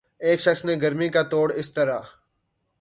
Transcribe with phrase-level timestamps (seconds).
[0.21, 1.99] ایک شخص نے گرمی کا توڑ اس طرح